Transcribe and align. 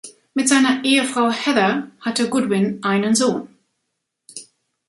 Mit 0.33 0.49
seiner 0.49 0.83
Ehefrau 0.83 1.29
Heather 1.29 1.91
hatte 1.99 2.27
Goodwin 2.27 2.79
einen 2.83 3.13
Sohn. 3.13 3.49